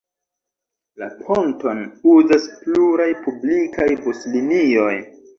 [1.01, 1.81] La ponton
[2.13, 4.95] uzas pluraj publikaj buslinioj.